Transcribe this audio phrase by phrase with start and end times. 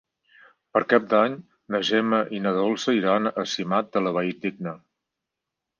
[0.77, 1.35] Per Cap d'Any
[1.75, 4.77] na Gemma i na Dolça iran a Simat de la Valldigna.